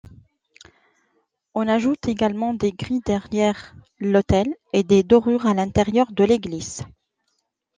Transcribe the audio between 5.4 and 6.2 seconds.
à l'intérieur